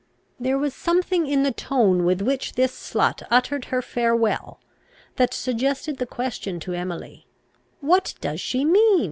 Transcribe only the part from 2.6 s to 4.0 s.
slut uttered her